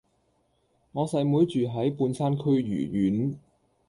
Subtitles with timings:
[0.93, 3.37] 我細妹住喺半山區豫苑